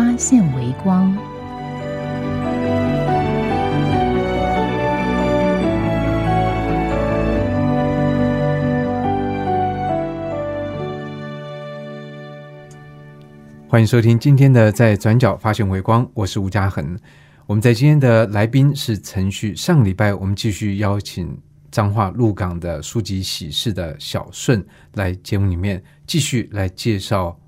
[0.00, 1.14] 发现微光。
[13.68, 16.98] 欢迎收听今天的《在转角发现微光》，我是吴嘉恒。
[17.44, 19.54] 我们在今天的来宾是陈旭。
[19.54, 21.38] 上礼拜我们继续邀请
[21.70, 27.38] 彰化鹿港的书籍喜事的小顺来节目里面继续来介绍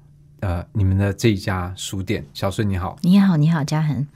[0.42, 2.24] 呃你们的这一家书店。
[2.34, 4.06] 小顺你好，你好，你好，嘉恒。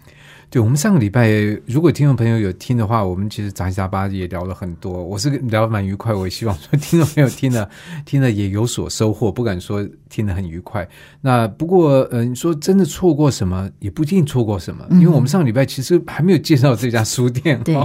[0.49, 1.29] 对我们上个礼拜，
[1.67, 6.15] 如果听众朋友有听的话，我们其实杂七杂八也聊了很多，我是聊得蛮愉快。
[6.15, 7.69] 我也希望说听众朋友听了
[8.07, 10.89] 听了也有所收获，不敢说听得很愉快。
[11.21, 17.61] 那不过，呃，你说真的错过什么，也不一定错过什么，因为我们上个礼拜其实还没有介绍这家书店。
[17.65, 17.77] 对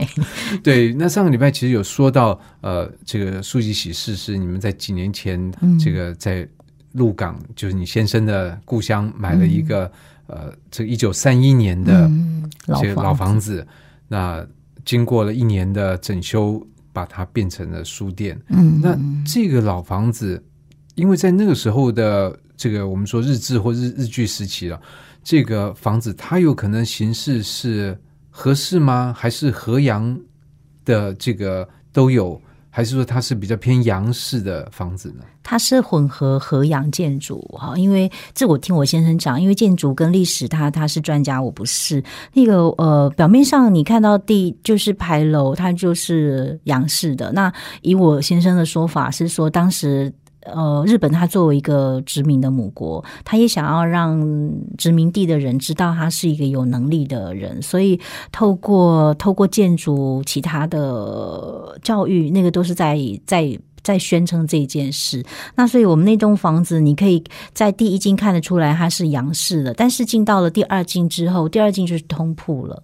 [0.64, 5.52] 对，那上个礼拜其实有说到，呃，这个书籍喜事是你们在几年前，
[5.84, 6.48] 这个在
[6.94, 9.92] 鹿港，就是你先生的故乡，买了一个。
[10.28, 12.10] 呃，这一九三一年的
[12.82, 13.68] 这个老房子，
[14.08, 14.48] 那
[14.86, 18.40] 经过了一年的整修，把它变成了书店。
[18.48, 20.42] 嗯，那这个老房子，
[20.96, 24.80] 因为在那个时候的这个我们说日治或日日据时期了，
[25.22, 29.14] 这个房子它有可能形式是合适吗？
[29.14, 30.18] 还是河阳
[30.86, 32.42] 的这个都有？
[32.72, 35.24] 还是说它是比较偏洋式的房子呢？
[35.44, 42.02] 它是混合和洋建筑哈，因为这我听我先生讲，因为建筑跟历史他他是专家，我不是
[42.34, 47.32] 那个呃，表面上你看到地就是牌楼，它就是洋式的。
[47.34, 47.52] 那
[47.82, 50.12] 以我先生的说法是说，当时。
[50.44, 54.20] 呃，日本它作为一个殖民的母国，他也想要让
[54.78, 58.00] 殖民地的人知道他是一个有能力的人，所以
[58.32, 65.24] 透过透过建筑、其他的教育，那个都是在在在宣称这件事。
[65.56, 72.82] 那所以我们那栋房子，你可以在第一进看得出来它是洋式的，但是进到了第二进之后，第二进就是通铺了。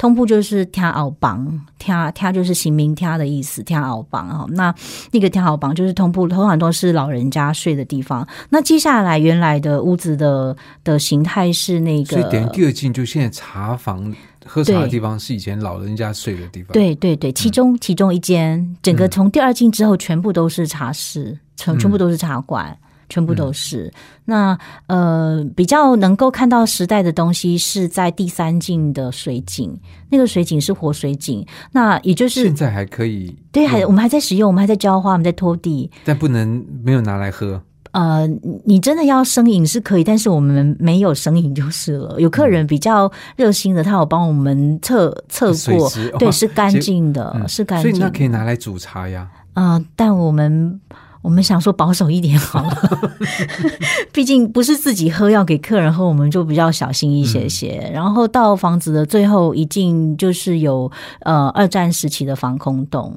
[0.00, 4.46] 通铺就是天鳌房，天天就是行名天的意思，天鳌房哈。
[4.52, 4.74] 那
[5.10, 8.26] 那个天鳌房就是通铺，通常都是老人家睡的地方。
[8.48, 14.10] 那接下来原来的屋子的的形态是那个，所以等于第二进就现在茶房
[14.46, 16.72] 喝茶的地方是以前老人家睡的地方。
[16.72, 22.74] 对对对，其中其中一间，整个从第二进之后全部都是茶室，全全部都是茶馆。
[23.10, 23.92] 全部都是
[24.24, 24.56] 那
[24.86, 29.76] 呃，比较能够看到时代的东西是在第三境的水井，
[30.08, 37.60] 那个水井是活水井，那也就是现在还可以对，还我们还在使用，我们还在浇花，我们在拖地，但不能没有拿来喝。
[37.90, 38.24] 呃，
[38.64, 42.20] 你真的要生饮是可以，但是我们没有生饮就是了。
[42.20, 49.28] 有客人比较热心的，他有帮我们测测过，对，是干净的，是干净，所以那可以拿来煮茶呀。
[49.54, 50.80] 啊，但我们。
[51.22, 53.18] 我们想说保守一点好了，
[54.12, 57.90] 毕竟不是自己喝，要给客人喝，我们就比较小心一些些。
[57.92, 63.14] 然后到房子的最后一进，就是有呃二战时期的防空洞，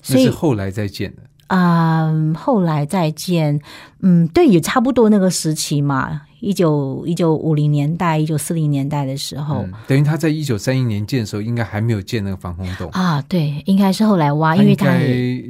[0.00, 3.60] 所以后来再建的啊，后来再建，
[4.02, 6.22] 嗯，对，也差不多那个时期嘛。
[6.40, 13.22] 一九一九五零年代、一九四零年代的时候，等于他在一九三一年建的时候，应该还没有建那个防空洞啊。
[13.28, 14.86] 对，应该是后来挖，因为他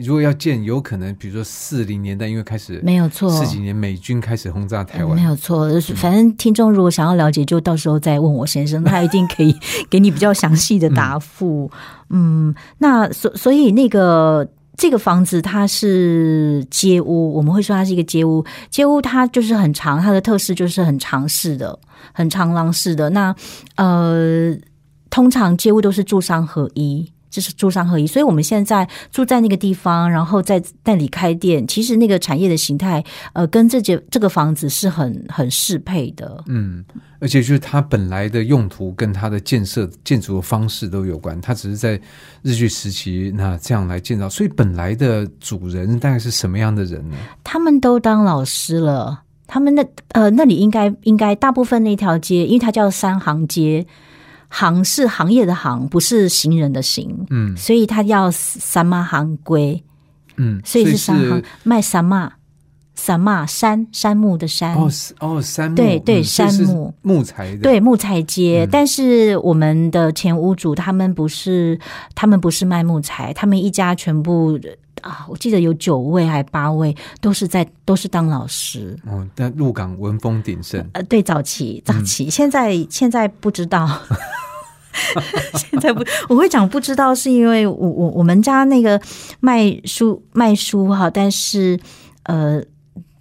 [0.02, 5.68] 如果要建，有可能比如说四零年代，因为开始没有错，四几年美军开始轰炸台湾，没有错。
[5.96, 9.54] 反正听众如果想要了解，就到时候再问我先生，他一定可以
[9.88, 11.70] 给你比较详细的答复。
[12.10, 14.48] 嗯，那所所以那个。
[14.80, 18.42] 这个房子它是街屋，我们会说它是一个街屋。
[18.70, 21.78] 街屋它就是很长，它的特色就是很长式的、
[22.14, 23.10] 很长廊式的。
[23.10, 23.36] 那
[23.76, 24.56] 呃，
[25.10, 27.12] 通常街屋都是住商合一。
[27.30, 36.42] 就是住商合一，所以我们现在住在那个地方，然后在那里开店，其实那个产业的形态，呃，跟这间这个房子是很很适配的。
[36.48, 36.84] 嗯，
[37.20, 42.00] 而且就是它本来的用途跟它的建设建筑的方式都有关，它只是在
[42.42, 47.16] 日据时期那这样来建造，所以本来的主人大概是什么样的人呢？
[47.44, 53.86] 他们都当老师了，他们那呃那里应该应该大部分那条街，因为它叫三行街。
[54.50, 57.24] 行是行业的行，不是行人的行。
[57.30, 59.82] 嗯，所以他要三妈行规。
[60.36, 62.30] 嗯，所以是三行卖三妈。
[62.96, 71.80] 什么山山木的山哦哦，山木对对嗯所以是杉木木材的，对木材街，嗯但是我们的前屋主他们不是，
[72.14, 74.58] 他们不是卖木材，他们一家全部
[75.02, 78.98] 啊，我记得有九位还八位都是在都是当老师。
[79.06, 83.88] 哦，但鹿港文风鼎盛，呃，对，早期早期，嗯现在现在不知道。
[85.54, 89.00] 现在不，我会讲不知道，是因为我我我们家那个
[89.38, 91.78] 卖书卖书哈，但是
[92.24, 92.60] 呃，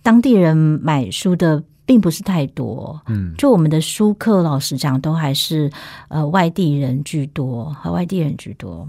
[0.01, 5.71] 当地人买书的并不是太多，嗯，就我们的书客，老实讲，都还是
[6.09, 8.87] 呃外地人居多，和外地人居多。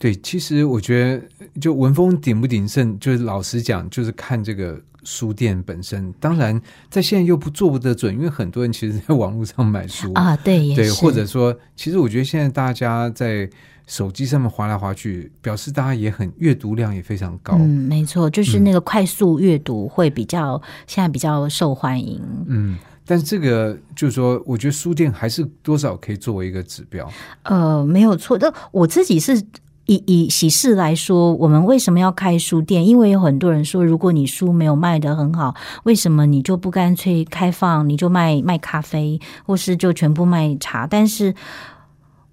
[0.00, 6.10] 对，其实我觉得，就文风鼎不鼎盛，就是老实讲，就是看这个书店本身。
[6.18, 6.58] 当然，
[6.88, 13.46] 在现在又不做不得准，因为很多人其实在网络上买书啊，对，也对，或者说，其实我觉得现在大家在
[13.86, 17.58] 手机上面划来划去，表示大家也很阅读量也非常高。
[17.58, 22.18] 嗯，没错，就是那个快速阅读会比较、现在比较受欢迎。
[22.46, 27.06] 嗯，但是这个就是说，我觉得书店还是多少可以作为一个指标。
[27.42, 29.44] 呃，没有错但，我自己是。
[29.90, 32.86] 以以喜事来说，我们为什么要开书店？
[32.86, 35.52] 因为有很多人说，如果你书没有卖得很好，
[35.82, 40.86] 为什么你就不干脆开放，你就卖卖咖啡，或是就全部卖茶？
[40.86, 41.34] 但是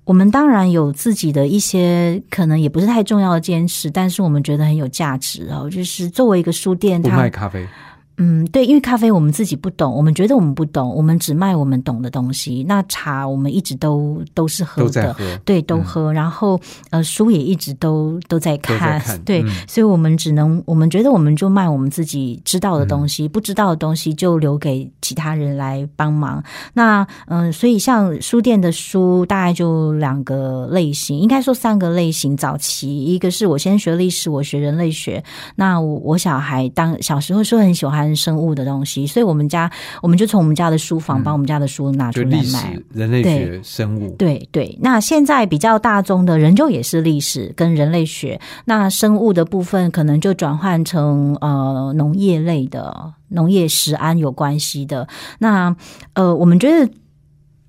[0.04, 5.68] 我们当然有自己的一些可能也不是太重要的坚持，但是我们觉得很有价值哦。
[5.68, 7.68] 就是作为一个书店，不它卖咖啡，
[8.17, 12.65] 嗯，对，因为咖啡我们自己不懂，我们觉得我们不懂，我们只卖我们懂的东西。
[12.67, 15.15] 那茶我们一直都都是喝的。
[15.45, 16.11] 对，都嗯喝。
[16.11, 16.59] 然后
[16.89, 26.43] 呃，书也一直都都在看，对，嗯所以我们只能，我们觉得我们就卖我们自己知道的东西，不知道的东西就留给其他人来帮忙。
[26.73, 32.35] 那嗯、呃所以像书店的书大概就两个类型，应该说三个类型。
[32.35, 35.23] 早期一个是我先学历史，我学人类学。
[35.55, 39.71] 那我我小孩当小时候是很喜欢生物的东西，所以我们家
[40.01, 42.44] 我们就从我们家的书房把我们家的书拿出来卖。
[42.44, 55.07] 史、人类学、生物，对对，那现在比较大宗的仍旧也是历史跟人类学，那生物的部分可能就转换成呃农业类的、农业食安有关系的。
[55.39, 55.75] 那
[56.13, 56.92] 呃，我们觉得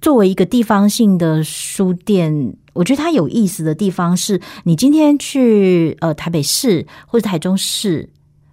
[0.01, 2.55] 作为一个地方性的书店。
[2.75, 8.09] 我觉得它有意思的地方是，你今天去呃台北市或者台中市，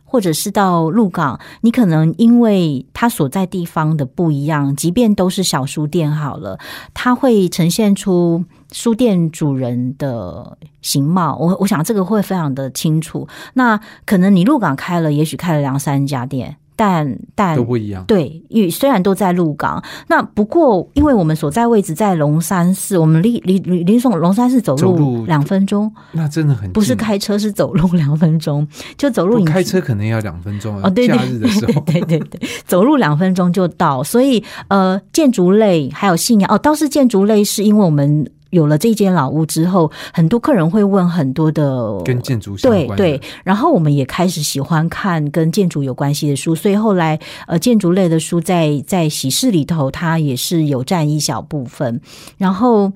[0.06, 6.58] 或者是到鹿港，你可能因为它所在地方的不一样，即便都是小书店好了，
[6.94, 11.36] 它会呈现出书店主人的形貌。
[11.36, 13.28] 我我想这个会非常的清楚。
[13.56, 18.04] 那可能你鹿港开了，也许开了两三家店，但但都不一样。
[18.06, 28.68] 对，因为虽然都在鹿港，那不过因为我们所在位置在龙山寺，我们离离离离从龙山寺走走路路两分钟，那真的很不是开车是走路两分钟，
[28.98, 34.04] 就走路你开车可能要两分钟啊哦，对对假日的时候， 对对对对，走路两分钟就到。
[34.04, 52.00] 所以呃，建筑类还有信仰哦，倒是建筑类是因为我们有了这间老屋之后，很多客人会问很多的跟建筑相关的对对，然后我们也开始喜欢看跟建筑有关系的书，所以后来呃，建筑类的书在在喜事里头，它也是有占一小部分。
[52.38, 52.92] 然后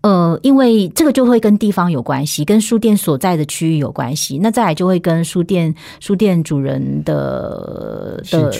[0.00, 4.38] 呃，因为这个就会跟地方有关系，跟书店所在的区域有关系。
[4.38, 8.50] 那再来就会跟书店书店主人的的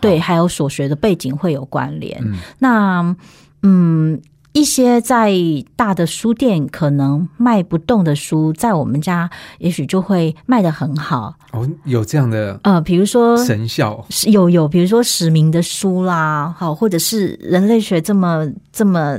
[0.00, 2.20] 对，还有所学的背景会有关联。
[2.24, 3.16] 嗯那
[3.64, 4.20] 嗯，
[4.52, 5.32] 一些在
[5.76, 11.34] 大的书店可能卖不动的书，在我们家也许就会卖得很好。
[11.52, 19.18] 哦，有这样的呃，比如说神效，有有，比如说史明的书啦，好，或者是人类学这么这么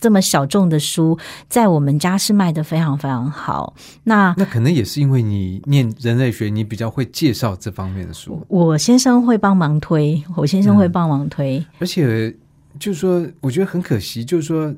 [0.00, 1.18] 这么小众的书，
[1.48, 3.74] 在我们家是卖的非常非常好。
[4.04, 11.64] 那那可能也是因为你念人类学，你比较会介绍这方面的书，我先生会帮忙推，我先生会嗯帮忙推。
[11.80, 12.32] 而且
[12.78, 14.74] 就是说，我觉得很可惜，就是说。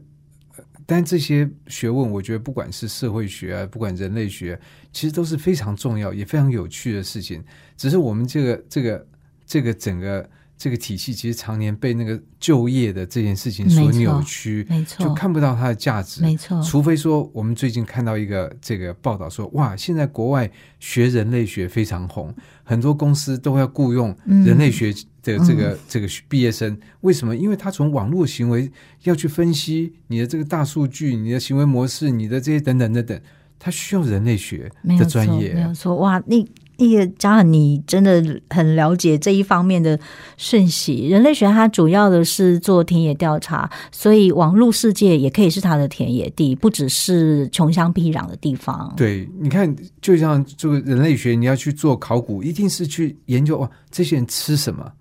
[0.86, 4.60] 但这些学问，我觉得不管是社会学啊，不管人类学，
[4.92, 7.40] 其实都是非常重要也非常有趣的事情。
[7.76, 9.06] 只是我们这个这个
[9.46, 10.28] 这个整个
[10.60, 16.20] 这个体系，其实常年被那个就业的这件事情所扭曲，没错就看不到它的价值。
[16.20, 26.78] 没错，除非说，我们最近看到一个这个报道说，哇，现在国外学人类学非常红，很多公司都要雇佣嗯人类学的这个、这个毕业生。
[27.00, 27.34] 为什么？
[27.34, 28.70] 因为他从网络行为
[29.04, 33.18] 要去分析你的这个大数据、你的行为模式、你的这些等等等等，
[33.58, 35.62] 他需要人类学的专业没。
[35.62, 35.96] 有错。
[35.96, 36.46] 哇，你
[36.88, 39.98] 也加上，你真的很了解这一方面的
[40.36, 41.08] 讯息。
[41.08, 48.92] 人类学它主要的是做田野调查，所以网络世界也可以是它的田野地，不只是穷乡僻壤的地方。
[48.96, 54.92] 对，你看，就像这个人类学，你要去做考古，一定是去研究哇，这些人吃什么，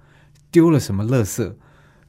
[0.52, 1.52] 丢了什么垃圾。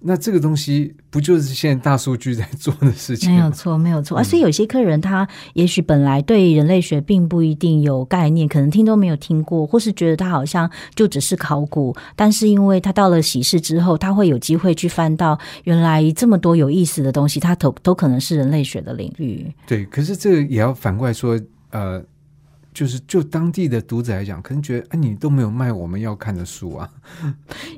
[0.02, 3.30] 那这个东西不就是现在大数据在做的事情？
[3.30, 4.22] 没有错，没有错啊！
[4.22, 11.94] 所以有些客人他也许本来对人类学并不一定有概念，可能听都没有听过，或是觉得他好像就只是考古。
[12.16, 19.46] 但是因为他到了喜事之后，他会有机会去翻到原来这么多有意思的东西，他都都可能是人类学的领域。
[19.66, 21.38] 对，可是这个也要反过来说，
[21.70, 22.02] 呃。
[22.80, 26.88] 就是就当地的读者来讲，可能觉得哎，你都没有卖我们要看的书啊。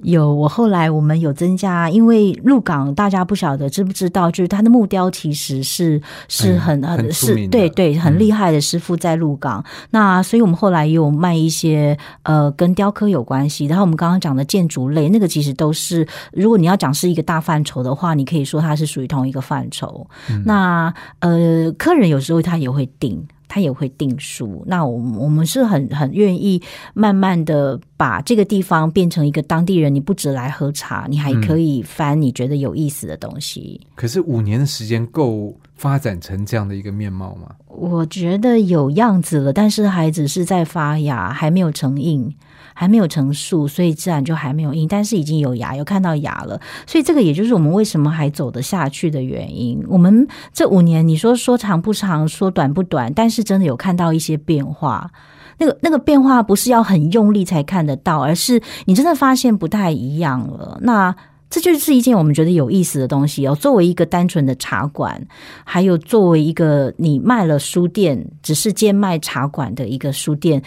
[0.04, 9.64] 有，我后来我们有增加，因为鹿港大家不晓得知不知道，就是他的木雕其实是是很很是对对很厉害的师傅在鹿港。
[9.90, 20.06] 那所以我们后来有卖一些呃跟雕刻有关系，然后我们刚刚讲的建筑类，那个其实都是如果你要讲是一个大范畴的话，你可以说它是属于同一个范畴。
[20.46, 23.26] 那呃，客人有时候他也会定。
[23.52, 26.58] 他也会定书，那我我们是很很愿意
[26.94, 33.78] 慢慢的把这个地方变成一个当地人，你不止来喝茶，你还可以翻你觉得有意思的东西。
[33.94, 37.54] 可是五年的时间够发展成这样的一个面貌吗？
[37.68, 42.34] 我觉得有样子了，但是还只是在发芽，还没有成印。
[42.74, 49.82] 还没有成树，所以自然就还没有硬，但是已经有芽，有看到芽了，所以这个也就是我们为什么还走得下去的原因。
[49.88, 55.10] 我们这五年，你说说长不长，说短不短，但是真的有看到一些变化。
[55.58, 60.78] 那个那个变化不是要很用力才看得到，而是你真的发现不太一样了。
[60.82, 61.14] 那
[61.50, 63.54] 这就是一件我们觉得有意思的东西哦。
[63.54, 65.24] 作为一个单纯的茶馆，
[65.64, 70.62] 还有作为一个你卖了书店，只是兼卖茶馆的一个书店。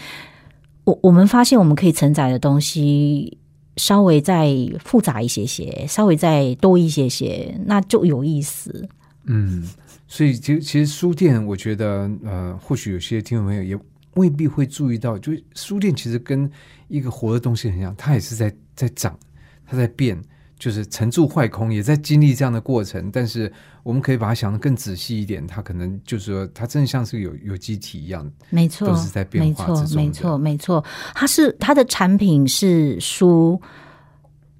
[0.86, 3.36] 我我们发现，我们可以承载的东西
[3.76, 8.88] 稍微再复杂一些些，稍微再多一些些，那就有意思。
[9.24, 9.68] 嗯，
[10.06, 13.76] 所以其实其实书店，我觉得呃，或许有些听众朋友也
[14.14, 16.48] 未必会注意到，就书店其实跟
[16.86, 19.18] 一个活的东西很像，它也是在在长，
[19.66, 20.16] 它在变。
[20.58, 23.10] 就是沉住坏空，也在经历这样的过程。
[23.12, 30.02] 但是我们可以把它想的更仔细一点，它可能就是说，它真的像是有有机体一样，没错，都是在变化之中。
[30.02, 30.82] 没错，没错，
[31.14, 33.60] 它是它的产品是书，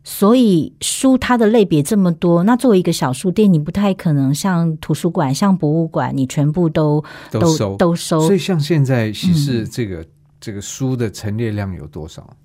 [0.04, 2.42] 所以书它的类别这么多。
[2.44, 8.20] 那作为一个小书店，你不太可能像图书馆、像博物馆，你全部都都收都收。
[8.20, 10.06] 所以像现在喜事这个
[10.38, 12.36] 这个书的陈列量有多少？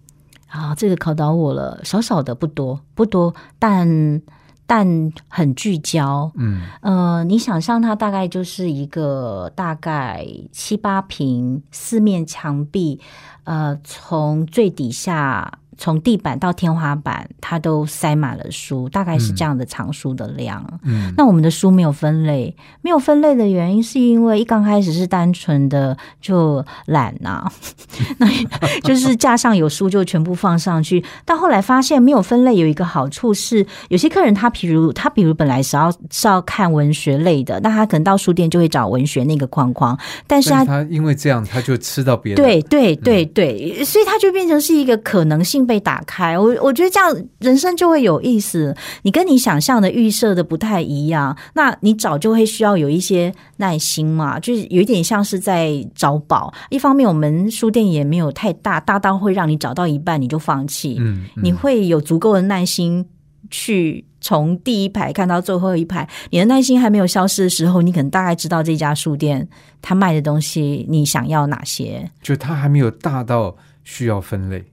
[0.52, 4.22] 啊，这个考倒我了，少少的不多不多，但
[4.68, 4.86] 但
[5.28, 6.32] 很聚焦。
[6.36, 13.00] 嗯呃，你想象它大概就是一个大概七八平四面墙壁，
[13.46, 15.60] 呃，从最底下。
[15.78, 20.64] 从地板到天花板，它都塞满了书，大概是这样的藏书的量。
[20.84, 27.50] 嗯，那我们的书没有分类，没有分类的原因是因为一刚开始是单纯的就懒呐，
[28.20, 28.28] 那
[28.84, 31.04] 就是架上有书就全部放上去。
[31.26, 39.98] 到后来发现没有分类有一个好处是，有些客人他比如他比如本来是要是要看文学类的，那他可能到书店就会找文学那个框框，
[40.28, 45.62] 但是他他因为这样他就吃到别的，对对对对，所以他就变成是一个可能性。
[45.72, 48.76] 被打开，我我觉得这样人生就会有意思。
[49.04, 56.54] 你跟你想象的预设的不太一样，那你早就会需要有一些耐心嘛，就是有一点像是在找宝。
[56.70, 60.98] 一方面，我们书店也没有太大，大到会让你找到一半你就放弃。
[61.00, 63.06] 嗯，你会有足够的耐心
[63.50, 66.06] 去从第一排看到最后一排。
[66.32, 69.48] 你的耐心还没有消失的时候，你可能大概知道这家书店
[69.82, 72.12] 他卖的东西你想要哪些。
[72.22, 74.66] 就他还没有大到需要分类。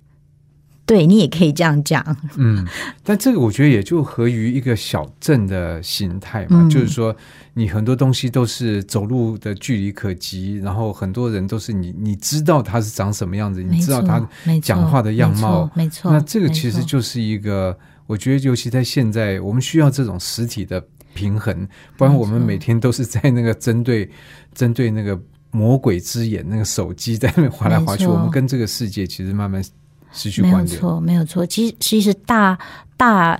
[0.88, 2.02] 对你也可以这样讲，
[2.36, 2.66] 嗯，
[3.04, 7.14] 但这个我觉得也就合于一个小镇的形态嘛，就是说
[7.52, 14.26] 你很多东西都是走路的距离可及，然后很多人都是你你知道他是长什么样子，你知道他
[14.62, 21.68] 讲话的样貌，没错，那这个其实就是一个，我觉得尤其在现在，我们需要这种实体的平衡，
[21.98, 24.10] 不然我们每天都是在那个针对
[24.54, 29.62] 针对那个魔鬼之眼那个手机在那边划来划去，我们跟这个世界其实慢慢。
[30.12, 31.44] 失去没有错，没有错。
[31.46, 32.58] 其实，其实大
[32.96, 33.38] 大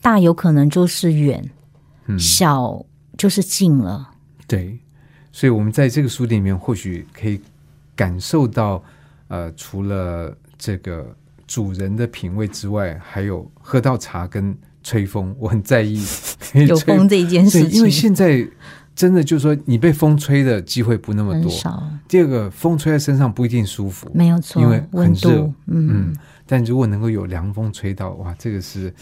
[0.00, 1.42] 大有可能就是远，
[2.18, 2.84] 小
[3.16, 4.10] 就是近了。
[4.46, 4.78] 对，
[5.32, 7.40] 所以，我们在这个书店里面，或许可以
[7.94, 8.82] 感受到，
[9.28, 11.14] 呃，除了这个
[11.46, 15.34] 主人的品味之外，还有喝到茶跟吹风。
[15.38, 16.02] 我很在意
[16.68, 18.46] 有风这一件事情，因为现在。
[19.00, 21.50] 真的就是说你被风吹的机会不那么多。
[22.06, 28.92] 第二个，风吹在身上不一定舒服，没有错，因为很温热度，嗯嗯，但如果能够有凉风吹到，哇，这个是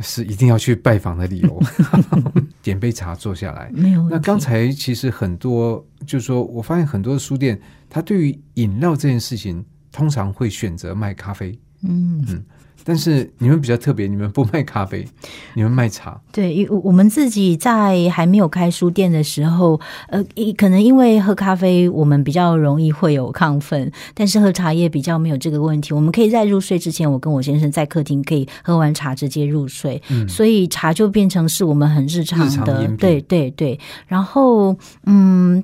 [0.00, 1.62] 是一定要去拜访的理由。
[2.60, 3.70] 点杯茶坐下来。
[3.72, 4.06] 没有。
[4.10, 11.58] 那刚才其实很多，就是说我发现很多书店，它对于饮料这件事情，通常会选择卖咖啡。
[11.82, 12.44] 嗯嗯，
[12.82, 15.06] 但是你们比较特别，你们不卖咖啡，
[15.54, 16.20] 你们卖茶。
[16.32, 25.94] 对，因我们自己在还没有开书店的时候，呃，一可能因为喝咖啡，我们比较容易会有亢奋，但是喝茶叶比较没有这个问题。
[25.94, 33.78] 我们可以在入睡之前，我跟我先生在客厅可以喝完茶直接入睡，所以茶就变成是我们很日常的，对对对。
[34.06, 34.76] 然后，
[35.06, 35.62] 嗯，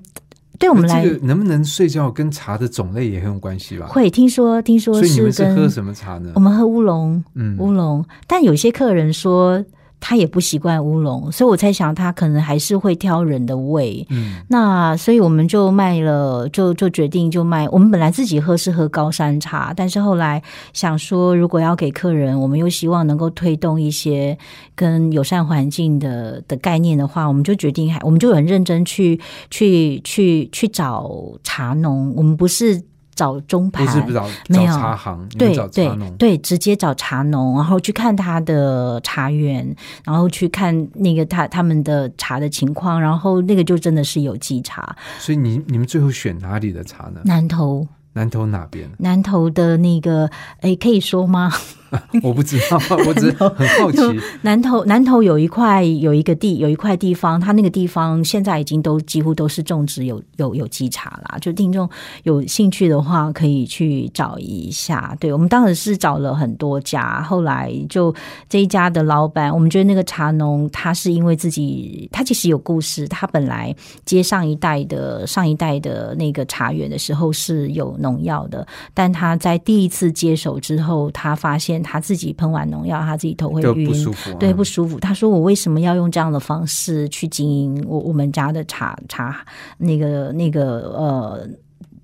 [0.61, 3.87] 对我们来这个能不能睡觉跟茶的种类也很有关系吧？
[3.87, 6.40] 会听说听说所以你们是喝什么茶呢我？
[6.40, 9.64] 们喝乌龙，嗯，乌龙，但有些客人说
[10.00, 14.04] 他也不习惯乌龙，所以我猜想他可能还是会挑人的胃。
[14.09, 17.69] 嗯，那所以我们就卖了，就就决定就卖。
[17.69, 20.42] 我们本来自己喝是喝高山茶，但是后来
[20.73, 24.37] 想说，如果要给客人，我们又希望能够推动一些
[24.75, 31.11] 跟友善环境的的概念的话，我们就决定还，我们就很认真去去去去找
[31.45, 32.12] 茶农。
[32.16, 32.83] 我们不是
[33.14, 35.90] 找中盘，不是不找找没有茶行，对对。
[36.19, 39.75] 对，直接找茶农，然后去看他的茶园，
[40.05, 44.97] 然后去看那个他他们的茶的情况，然后那个就真的是有机茶。
[45.19, 47.21] 所以你你们最后选哪里的茶呢？
[47.25, 48.90] 南投南投哪边？
[48.99, 51.52] 南投的那个，哎，可以说吗？
[52.23, 53.99] 我不知道， 我只是很好奇。
[54.42, 61.38] 南投南投有一块有一个地有一块地方，它那个地方现在已经都几乎都是种植有有有机茶啦。
[61.40, 61.88] 就听众
[62.25, 65.16] 有兴趣的话，可以去找一下。
[65.18, 68.14] 对我们当时是找了很多家，后来就
[68.49, 84.99] 这一家的老板，我们觉得那个茶农他是因为自己他其实有故事，他本来接上一代的上一代的那个茶园的时候是有农药的，但他在第一次接手之后，他发现他自己喷完农药，他自己头会晕，不舒服、啊，对，不舒服。
[85.00, 89.44] 他说：“我为什么要用这样的方式去经营我我们家的茶茶
[89.78, 91.49] 那个那个呃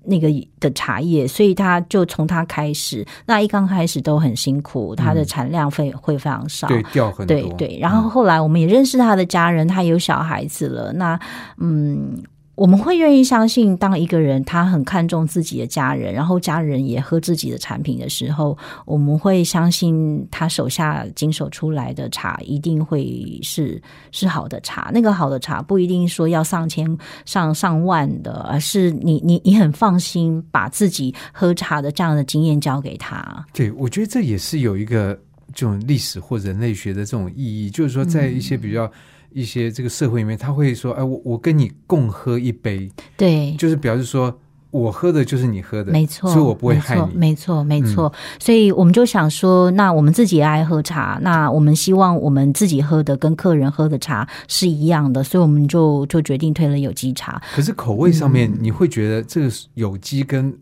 [0.03, 0.29] 那个
[0.59, 6.67] 的茶叶？”所以他就从他开始，那一刚开始都很辛苦，他的产量会会非常少。
[6.67, 10.93] 对掉很多，对对，然后后来我们也认识他的家人，他有小孩子了。
[10.93, 11.19] 那
[11.57, 12.21] 嗯，
[12.57, 23.79] 我们会愿意相信，当一个人他很看重自己的家人，然后家人也喝自己的产品的时候，我们会相信他手下经手出来的茶一定会是
[24.11, 24.89] 是好的茶。
[24.91, 33.45] 那个好的茶不一定说要上千、上上万的，而是你你你很放心把自己喝茶的这样的经验交给他。
[33.53, 35.13] 对，我觉得这也是有一个
[35.53, 38.91] 这种历史或人类学的这种意义，就是说，在一些比较、
[39.31, 44.39] 一些这个社会里面，他会说：“哎，我我跟你共喝一杯，对，就是表示说
[44.71, 48.11] 我喝的就是你喝的，没错，所以我不会害你。”嗯没错，没错。
[48.39, 57.41] 所以我们就想说，那我们自己也爱喝茶，那我们希望我们自己喝的跟客人喝的茶是一样的，所以我们就就决定推了有机茶。
[57.55, 60.53] 可是口味上嗯面，你会觉得这个有机跟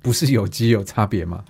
[0.00, 1.42] 不是有机有差别吗？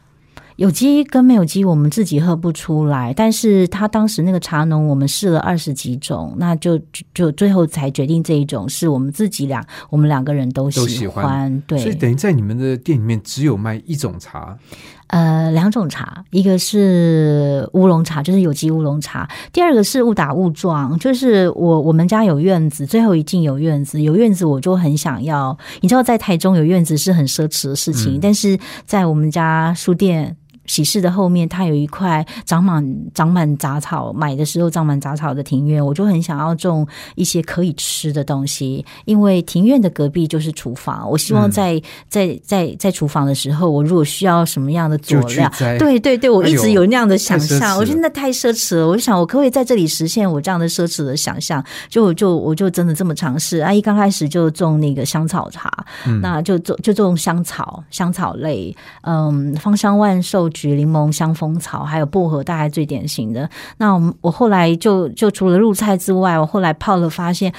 [0.62, 14.56] 有机跟没有机，我们自己喝不出来，但是他当时那个茶农，我们试了二十几种，那就就就最后才决定这一种是我们自己俩，我们两个人都都喜喜欢对，所以等于在你们的店里面只有卖一种茶，
[15.08, 25.58] 呃，两种茶，一个是乌龙茶，就是有机乌龙茶；第二个是误打误撞，就是我我们家有院子，最后一进有院子，有院子我就很想要。
[25.80, 30.36] 你知道，在台中有院子是很奢侈的事情，嗯但是在我们家书店。
[30.66, 38.84] 喜事的后面，它有一块长满长满杂草，买的时候长满杂草的庭院，我就很想要种一些可以吃的东西。
[39.04, 48.86] 因为庭院的隔壁就是厨房，我希望嗯在、在在在厨房的时候，我如果需要什么样的佐料，对对对，我一直有那样的想象，我觉得那太奢侈了。
[48.86, 51.64] 我就想，我可不可以在这里实现我这样的奢侈的想象？
[51.88, 53.58] 就就我就真的这么尝试。
[53.58, 55.70] 阿姨刚开始就种那个香草茶，
[56.06, 63.50] 嗯那就种就种香草、香草类，嗯，芳香万寿橘、柠檬香蜂草，还有薄荷，大概最典型的。
[63.78, 67.52] 那我我后来就就除了入菜之外，我后来泡了，发现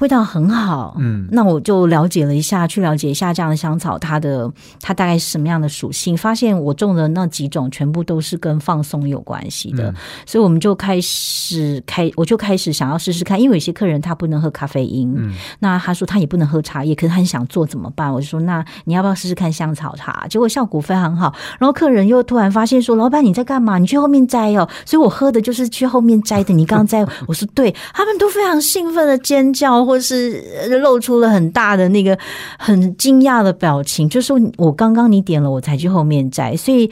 [0.00, 0.96] 味道很好。
[0.98, 6.16] 嗯，那我就了解了一下，去了解一下这样的香草，它的它大概是什么样的属性。
[6.16, 9.94] 发现我种的那几种全部都是跟放松有关系的，嗯
[10.26, 13.40] 所以我们就开始开，我就开始想要试试看。
[13.40, 18.12] 因为有些客人他不能喝咖啡因，嗯那他说他也不能喝茶叶，可是他很想做怎么办？
[18.12, 20.26] 我就说那你要不要试试看香草茶？
[20.28, 21.34] 结果效果非常好。
[21.58, 23.78] 然后客人又突然发现说：“老板你在干嘛？
[23.78, 26.54] 你去后面摘哦。”所以我喝的就是去后面摘的。
[26.54, 30.40] 你刚刚摘， 我说对，他们都非常兴奋的尖叫，或是
[30.78, 32.16] 露出了很大的那个
[32.56, 36.88] 很惊讶的表情，就说我刚刚你点了，我才去后面摘，所以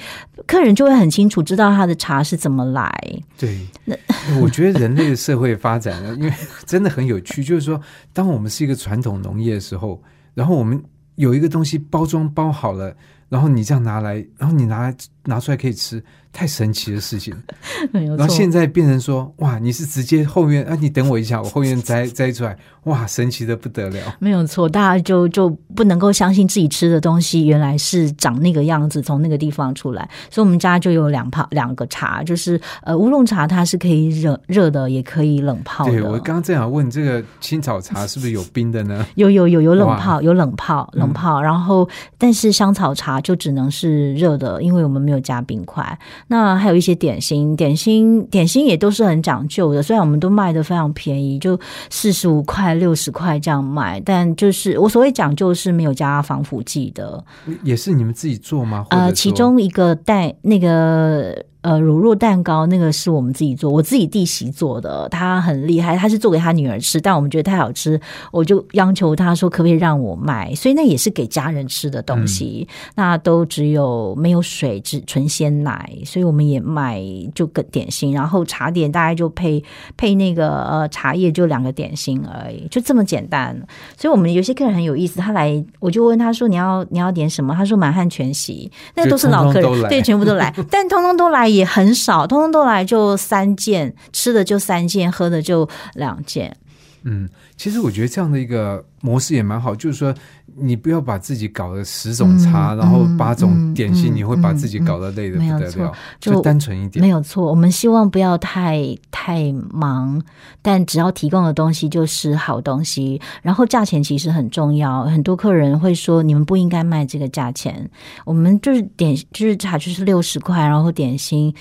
[0.47, 2.93] 客人就会很清楚知道他的茶是怎么来。
[3.39, 3.95] 对，那
[4.41, 6.33] 我觉得人类的社会发展呢，因为
[6.67, 7.81] 真的很有趣， 就是说，
[8.13, 10.03] 当我们是一个传统农业的时候，
[10.35, 10.83] 然后我们
[11.15, 12.93] 有一个东西包装包好了，
[13.29, 16.03] 然后你这样拿来，然后你拿来拿出来可以吃。
[16.33, 17.35] 太神奇的事情，
[17.93, 20.77] 然后现在变成说，哇，你是直接后院啊？
[20.81, 24.15] 你等我一下，我后院摘摘出来，哇，神奇的不得了。
[24.19, 30.09] 没有错，大家就就不能够相信自己吃的东西原来是长那个样子，从那个地方出来。
[30.31, 35.87] 所以，我们家就有两泡两个茶，就是呃乌龙茶，它是可以热热的，也可以冷泡。
[35.87, 39.05] 对我刚刚正想问，这个青草茶是不是有冰的呢？
[39.17, 41.43] 有有有有冷泡，有冷泡冷泡。
[41.43, 45.99] 然后，但是香草茶就只能是热的，因为我们没有加冰块。
[46.27, 49.83] 那还有一些点心，点心点心也都是很讲究的。
[49.83, 57.25] 虽然我们都卖的非常便宜，就四十五块、六十块这样卖，但就是我所谓讲究是没有加防腐剂的。
[57.63, 58.87] 也是你们自己做吗？
[58.91, 61.45] 呃，其中一个带那个。
[61.61, 77.03] 呃，乳酪蛋糕那个是我们自己做，我自己弟媳做的，她很厉害，她是做给她女儿吃，但我们觉得太好吃，我就央求她说可不可以让我卖，所以那也是给家人吃的东西，那都只有没有水，只纯鲜奶，所以我们也卖
[77.35, 79.63] 就个点心，然后茶点大概就配
[79.97, 83.61] 配那个呃茶叶，就两个点心而已，就这么简单。
[83.97, 91.48] 所以我们有些客人很有意思，他来我就问他说你要你要点什么，他说满汉全席，那都是老客人，对，全部都来， 但通通都来。
[91.49, 96.57] 也很少，通通都来就三件，吃的就三件，喝的就两件。
[97.05, 100.15] 嗯，其实我觉得这样的一个模式也蛮好，就是说
[100.61, 105.93] 你不要把自己搞得十种茶，然后八种点心，你会把自己搞得累的不得了。
[106.21, 107.47] 就单纯一点，没有错。
[107.47, 110.21] 我们希望不要太太忙，
[110.61, 113.21] 但只要提供的东西就是好东西。
[113.43, 117.89] 然后价钱其实很重要，很多客人会说你们不应该卖这个价钱。
[118.25, 121.55] 我们就是点就是茶就是六十块，然后点心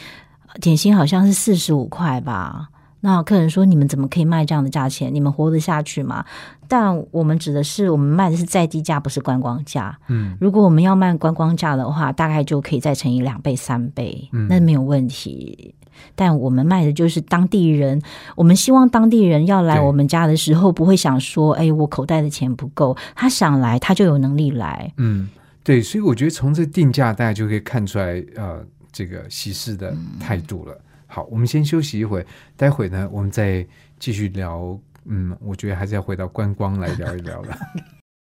[0.61, 2.67] 点心好像是四十五块吧。
[3.07, 5.15] 那客人说：“你们怎么可以卖这样的价钱？
[5.15, 6.25] 你们活得下去吗？”
[6.67, 9.97] 但我们指的是，我们卖的是在地价，不是观光价。
[10.09, 15.73] 嗯，如果我们要卖观光价的话，大概就可以再乘以两倍、三倍，那没有问题。
[16.15, 18.01] 但我们卖的就是当地人，
[18.35, 24.91] 我们希望当地人要来我们家的时候，不会想说：“哎，我口袋的钱不够。”他想来，他就有能力来。
[24.97, 25.29] 嗯，
[25.63, 30.77] 对，所以我觉得从这定价，大家就可以看出来，呃，这个喜事的态度了。
[31.07, 33.65] 好，我们先休息一会，待会呢，我们再
[33.97, 34.77] 继续聊。
[35.05, 37.57] 嗯，我觉得还是要回到观光来聊一聊了。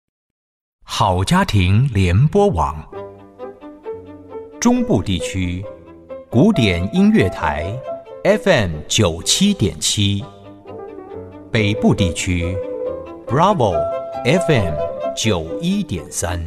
[0.83, 2.85] 好家庭联播网，
[4.59, 5.63] 中部地区
[6.29, 7.73] 古典音乐台
[8.23, 10.23] FM 九七点七，
[11.49, 12.53] 北部地区
[13.25, 13.73] Bravo
[14.25, 14.75] FM
[15.15, 16.39] 九一点三。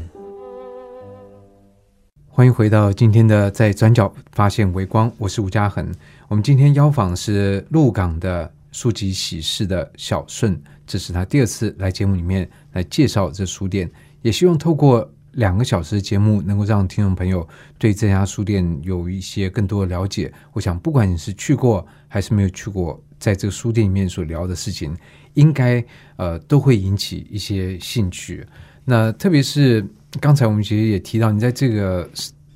[2.28, 5.90] 欢迎回到今天的在转角发现微光，我是吴嘉恒。
[6.28, 13.88] 我们今天邀访是鹿港的书籍喜事的小顺，这是他第二次来节目里面来介绍这书店，
[14.22, 17.46] 也希望透过两个小时的节目，能够让听众朋友
[17.78, 20.32] 对这家书店有一些更多的了解。
[20.52, 24.96] 我想，不管你是去过还是没有去过，在这个书店里面所聊的事情，
[25.34, 25.82] 应该
[26.16, 28.44] 呃都会引起一些兴趣。
[28.84, 29.86] 那特别是
[30.20, 32.10] 刚才我们其实也提到，你在这个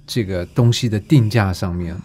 [0.08, 1.96] 这个东西的定价上面。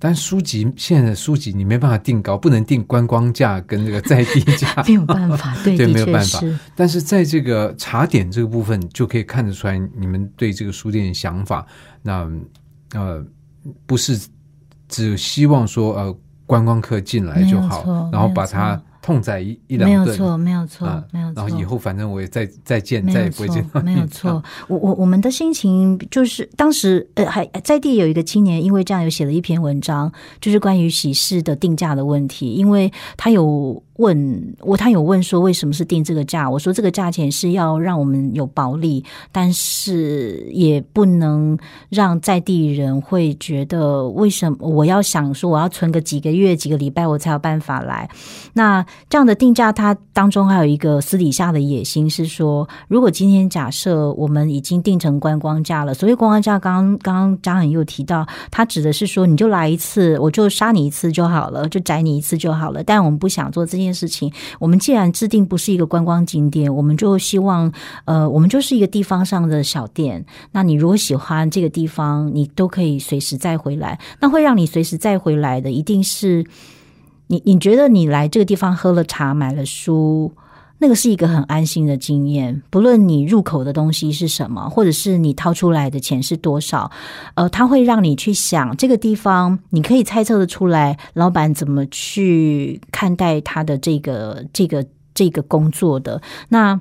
[0.00, 6.40] 但书籍现在的书籍你没办法定高，不能定观光价跟这个在地价， 没有办法， 对，没有办法。
[6.74, 11.64] 但是在这个茶点这个部分，就可以看得出来你们对这个书店的想法。
[12.02, 12.28] 那
[12.94, 13.24] 呃，
[13.84, 14.18] 不是
[14.88, 18.82] 只希望说呃观光客进来就好，然后把它。
[19.02, 21.42] 痛宰一一两顿，没有错，没有错，没有错。
[21.42, 23.80] 然后以后反正我也再再见，再也不会见到。
[23.82, 33.82] 没有错，我我我们的心情就是当时呃还在地有一个青年，因为这样有写了一篇文章，就是关于喜事的定价的问题，因为他有。
[34.00, 36.48] 问我，他有问说为什么是定这个价？
[36.48, 41.58] 我说这个价钱是要让我们有薄利，但是也不能
[41.90, 48.08] 让在地人会觉得为什么我要想说我要存个几个月、几个礼拜我才有办法来。
[48.54, 62.82] 那这样的定价，它当中还有一个私底下的野心是说，如果今天假设我们已经定成观光价了，所谓观光价，刚刚刚刚张恒又提到，他指的是说你就来一次，我就杀你一次就好了，就宰你一次就好了。
[62.82, 63.89] 但我们不想做这件。
[63.92, 67.72] 事情，我们既然制定不是一个观光景点，我们就希望，
[68.04, 70.24] 呃，我们就是一个地方上的小店。
[70.52, 73.98] 那你如果喜欢这个地方，你都可以随时再回来。
[74.20, 76.44] 那会让你随时再回来的，一定是
[77.28, 80.32] 你，你觉得你来这个地方喝了茶，买了书。
[80.82, 86.90] 那个是一个很安心的经验，不论你入口的东西是什么，或者是你掏出来的钱是多少，
[87.34, 96.80] 呃，它会让你去想这个地方，你可以猜测的出来，老板怎么去看待他的这个这个这个工作的那。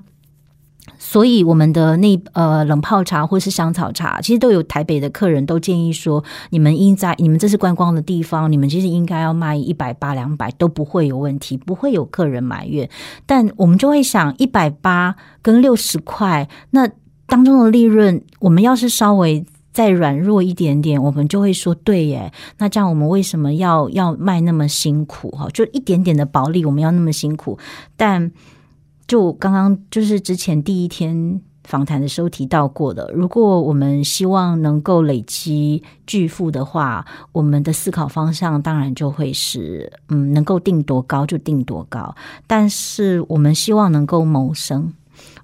[0.98, 12.90] 所以我们的那呃冷泡茶或是香草茶，其实都有台北的客人都建议说，你们应在你们这是观光的地方，你们其实应该要卖一百八两百都不会有问题，不会有客人埋怨。
[13.26, 16.90] 但我们就会想，一百八跟六十块，那
[17.28, 25.48] 当中的利润，我们要是稍微再软弱一点点，我们就会说，对耶，那这样我们为什么要要卖那么辛苦哈？
[25.54, 27.58] 就一点点的薄利，我们要那么辛苦，
[27.96, 28.32] 但。
[29.10, 42.16] 就刚刚就是之前第一天访谈的时候提到过的，如果我们希望能够累积巨富的话，我们的思考方向当然就会是，嗯，能够定多高就定多高。
[42.46, 44.94] 但是我们希望能够谋生，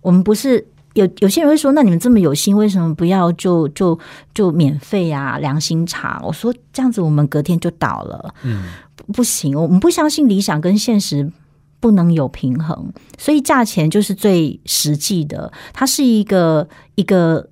[0.02, 3.98] 我们不是有有些人会说，那你们这么有心，为什么不要就就
[4.32, 5.40] 就免费啊？
[5.40, 8.66] 良心茶，我说这样子我们隔天就倒了，嗯，
[9.12, 11.32] 不行，我们不相信理想跟现实。
[11.80, 15.54] 不能有平衡，所以价钱就是最实际的。
[15.72, 17.48] 它是一个一个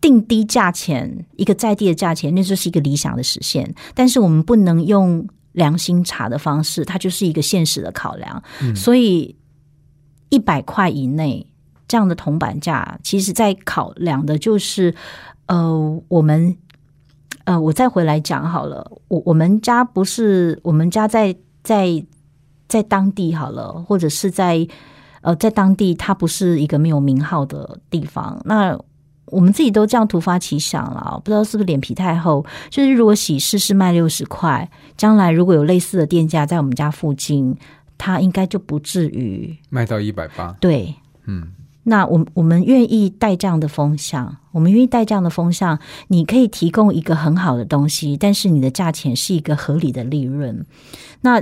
[0.00, 3.74] 定低价钱，一个在地的价钱，那就是一个理想的实现。
[3.94, 8.42] 但是我们不能用良心茶的方式，它就是一个现实的考量。
[8.74, 9.36] 所以
[10.30, 11.46] 一百块以内
[11.86, 14.94] 这样的铜板价，其实在考量的就是
[15.44, 16.56] 呃，我们
[17.44, 18.90] 呃，我再回来讲好了。
[19.08, 22.02] 我我们家不是我们家在在。
[22.72, 24.66] 在当地好了，或者是在
[25.20, 28.40] 呃，在当地它不是一个没有名号的地方。
[28.46, 28.78] 那
[29.26, 32.44] 我们自己都这样突发奇想了，不知道是不是脸皮太厚。
[32.70, 37.54] 就是如果喜事是卖六十块，将来如果有类似的店家在我们家附近，
[37.98, 40.56] 它应该就不至于卖到一百八。
[40.60, 40.94] 对，
[41.26, 41.52] 嗯，
[41.84, 45.78] 那我我们愿意带这样的风向，我们愿意带这样的风向。
[46.08, 50.66] 你可以提供一个很好的东西，但是你的价钱是一个合理的利润。
[51.20, 51.40] 那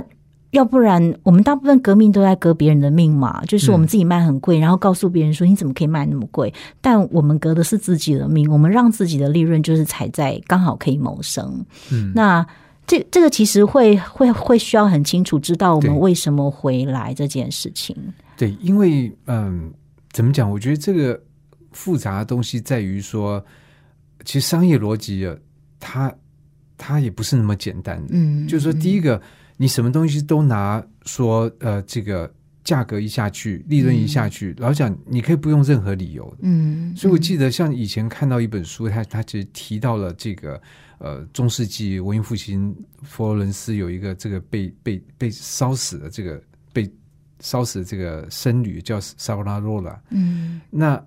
[0.51, 6.53] 要不然，我们大部分革命都在革别人的命嘛，就是我们自己卖很贵，然后告诉别人说你怎么可以卖那么贵？
[6.81, 11.65] 但我们革的是自己的命，我们让自己的利润就是踩在刚好可以谋生。
[11.89, 12.45] 嗯，那
[12.85, 17.95] 这这个其实会会会需要很清楚知道我们为什么回来这件事情。
[18.35, 19.71] 对，因为嗯，
[20.11, 20.51] 怎么讲？
[20.51, 21.17] 我觉得这个
[21.71, 23.41] 复杂的东西在于说，
[24.25, 25.33] 其实商业逻辑啊，
[25.79, 26.13] 它
[26.77, 28.03] 它也不是那么简单。
[28.09, 29.21] 嗯，就是说第一个。
[29.61, 40.59] 你什么东西都拿说，呃，这个价格一下去，利润一下去，老讲你可以不用任何理由嗯，所以我记得像以前看到一本书，他他其实提到了这个，
[40.97, 46.41] 呃，中世纪文艺复兴佛罗伦斯有一个这个被被被烧死的这个
[46.73, 46.91] 被
[47.39, 50.01] 烧死的这个僧侣叫萨拉罗拉。
[50.09, 50.99] 嗯，那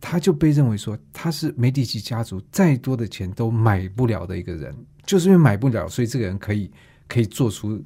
[0.00, 6.70] 他就被认为说他是梅第奇家族再多的钱都买不了的一个人，就是因为买不了，所以这个人可以
[7.06, 7.84] 可以做出。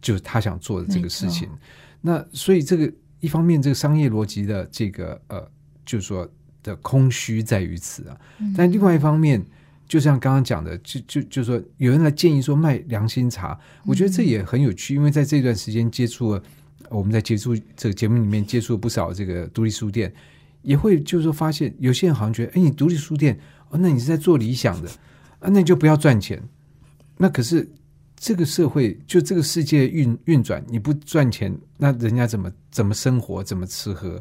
[0.00, 1.48] 就是他想做的这个事情，
[2.00, 5.44] 那所以这个一方面，这个商业逻辑的这个呃，
[5.84, 6.28] 就是说
[6.62, 8.16] 的空虚在于此啊。
[8.56, 9.44] 但另外一方面，
[9.88, 16.42] 就像刚刚讲的，就就就说有人来建议说卖良心茶，我觉得这也很有趣，因为在这段时间接触了，
[16.90, 20.14] 我们在接触这个节目里面接触了不少这个独立书店，
[20.62, 23.36] 也会就是说发现有些人好像觉得，哎，你独立书店
[23.70, 24.88] 哦，那你是在做理想的
[25.40, 26.40] 啊，那你就不要赚钱，
[27.16, 27.68] 那可是。
[28.18, 34.20] 这个社会就这个世界运运转，你不赚钱，那人家怎么怎么生活，怎么吃喝？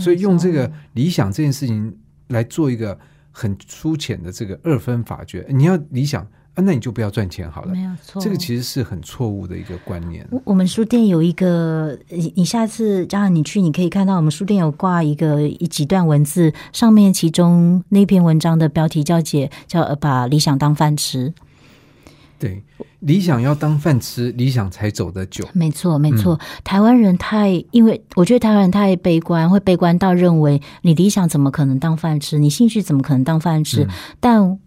[0.00, 1.96] 所以用这个理想这件事情
[2.26, 2.98] 来做一个
[3.30, 5.46] 很粗浅的这个二分法诀。
[5.48, 6.22] 你要理想
[6.54, 7.72] 啊，那你就不要赚钱好了。
[7.72, 10.28] 没有错，这个其实是很错误的一个观念。
[10.44, 21.32] 我们书店有一个，你你下次让你去，你可以看到我们书店有挂一个一几段文字，上面其中那篇文章的标题叫“解”，叫把理想当饭吃。
[22.38, 22.62] 对，
[23.00, 25.44] 理想要当饭吃，理想才走得久。
[25.52, 26.38] 没错，没错。
[26.62, 33.86] 台湾人太，因为我觉得台湾人太悲观，会悲观到认为你理想怎么可能当饭吃，你兴趣怎么可能当饭吃？
[34.20, 34.58] 但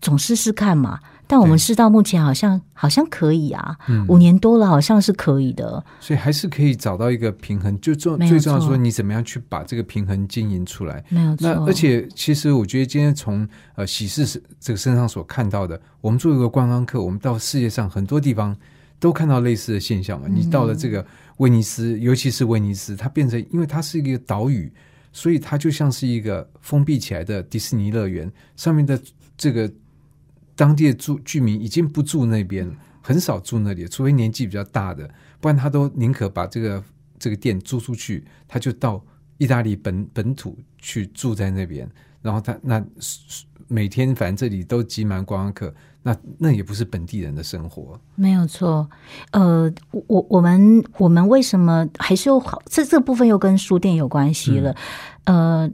[0.00, 0.98] 总试试看嘛。
[1.32, 3.74] 但我们试到目前好像好像可以啊，
[4.06, 7.80] 五年多了好像是可以的，所以还是可以找到一个平衡。
[7.80, 11.02] 就重最重要说，你怎么样去把这个平衡经营出来？
[11.08, 11.48] 没有错。
[11.48, 18.54] 那而且其实我觉得今天从呃喜事这个身上所看到的，我们做一个观光客，我们到世界上很多地方
[19.00, 20.26] 都看到类似的现象嘛。
[20.28, 21.02] 你到了这个
[21.38, 24.70] 威尼斯，尤其是威尼斯，它变成因为它是一个岛屿，
[25.14, 29.00] 所以它就像是一个封闭起来的迪士尼乐园，上面的
[29.38, 29.72] 这个。
[30.62, 32.70] 当地的住居民已经不住那边，
[33.00, 36.80] 很少住那里，除非年纪比较大的，不然他都宁可把这个
[37.18, 39.04] 这个店租出去，他就到
[39.38, 42.80] 意大利本本土去住在那边，然后他那
[43.66, 48.00] 每天反正这里都挤满观光客，那那也不是本地人的生活。
[48.14, 48.88] 没有错，
[49.32, 54.76] 呃，我我们我们为什么还是有好这这部分又跟书店有关系了，
[55.24, 55.68] 呃。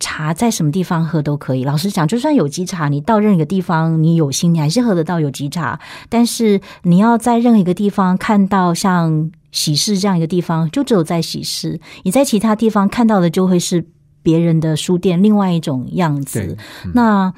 [0.00, 1.64] 茶在什么地方喝都可以。
[1.64, 5.78] 老实讲，就算有机茶，你到任何一个地方，你有心，你还是喝得到有机茶。
[6.08, 11.80] 但是你要在任何一个地方看到像喜事这样一个地方，就只有在喜事。
[12.02, 13.86] 你在其他地方看到的，就会是
[14.22, 16.56] 别人的书店另外一种样子。
[16.92, 17.32] 那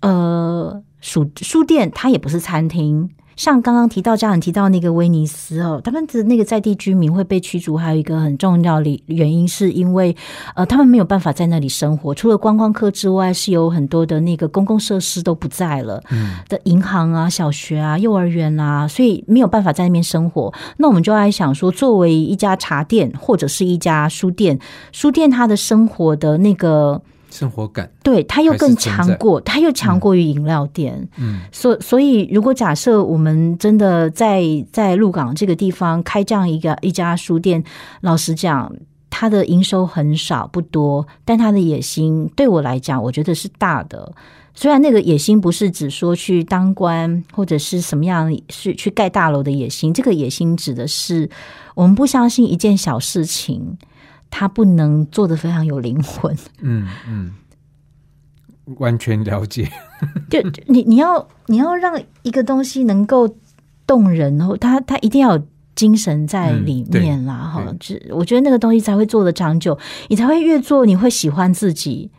[0.00, 3.10] 呃，书书店它也不是餐厅。
[3.36, 10.16] 像刚刚提到家人提到那个威尼斯哦，他们的那个在地居民会被驱逐，还有一个很重要的原因，是因为
[10.54, 12.14] 呃，他们没有办法在那里生活。
[12.14, 20.52] 除了观光客之外，是有很多的那个公共设施都不在了，嗯，的银行啊、小学啊、幼儿园啊，所以没有办法在那边生活。
[20.76, 24.58] 那我们就在想说，作为一家茶店或者是一家书店，
[24.92, 27.02] 书店它的生活的那个。
[27.34, 31.08] 生活感，对，它又更强过，它又强过于饮料店。
[31.16, 37.64] 嗯，所所以，如果假设我们真的在在鹿港这个地方开这样一个一家书店，
[38.02, 38.72] 老实讲，
[39.10, 44.12] 它的营收很少不多，但它的野心对我来讲，我觉得是大的。
[44.54, 51.28] 虽然那个野心不是指说去当官或者是什么样，是去盖大楼的野心，这个野心指的是
[51.74, 53.76] 我们不相信一件小事情。
[54.36, 57.32] 他不能做的非常有灵魂，嗯嗯，
[58.78, 59.70] 完全了解。
[60.28, 63.32] 就你你要你要让一个东西能够
[63.86, 67.74] 动人，然后他他一定要有精神在里面啦，哈。
[67.78, 72.10] 就我觉得那个东西才会做的长久，你才会越做你会喜欢自己，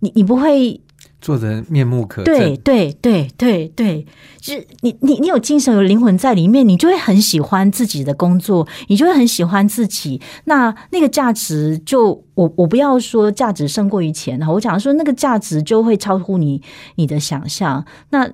[0.00, 0.80] 你你不会。
[1.22, 4.06] 做的面目可对对对对对，
[4.40, 10.20] 就是你你你有精神有灵魂在里面，你就会很喜欢自己的工作，你就会很喜欢自己。
[10.46, 16.60] 那那个价值，就我我不要说价值胜过于钱哈，我讲说那个价值就会超乎你
[16.96, 17.86] 你的想象。
[18.10, 18.28] 那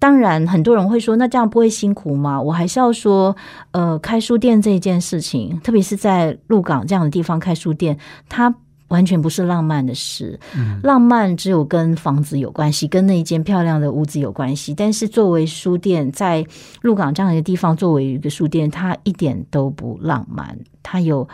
[0.00, 2.42] 当然，很多人会说，那这样不会辛苦吗？
[2.42, 3.36] 我还是要说，
[3.70, 7.96] 呃，开书店这一件事情，特别是在鹿港这样的地方开书店，
[8.28, 8.52] 它。
[8.94, 10.38] 完全不是浪漫的事，
[10.84, 14.72] 浪漫只有跟房子有关系，跟那一间漂亮的屋子有关系。
[14.72, 16.46] 但是作为书店，在
[16.80, 21.28] 鹿港这样一个地方，作为一个书店，它一点都不浪漫，它有。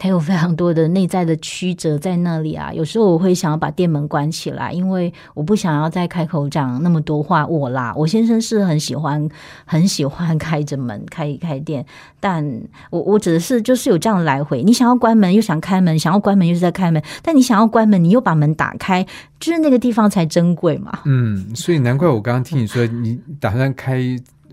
[0.00, 7.46] 它有非常多的内在的曲折在那里啊，有时候我会想要把店门关起来，因为我不想要再开口讲那么多话。
[7.46, 9.28] 我啦，我先生是很喜欢
[9.66, 11.84] 很喜欢开着门开一开店，
[12.18, 12.42] 但
[12.88, 19.06] 我我指的是就是有这样的来回，你想要关门又想开门，想要关门又是在开门，但你想要关门你又把门打开，
[19.38, 21.00] 就是那个地方才珍贵嘛。
[21.04, 24.00] 嗯，所以难怪我刚刚听你说你打算开。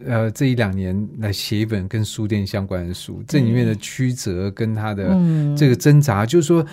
[0.05, 5.17] 呃，这一两年来写一本跟书店相关的书，这里面的曲折跟他的
[5.55, 6.65] 这个挣扎，就是说，